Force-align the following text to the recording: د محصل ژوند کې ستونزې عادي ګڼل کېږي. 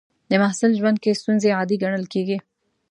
د 0.29 0.31
محصل 0.41 0.71
ژوند 0.79 0.97
کې 1.03 1.19
ستونزې 1.21 1.49
عادي 1.57 1.75
ګڼل 1.83 2.05
کېږي. 2.13 2.37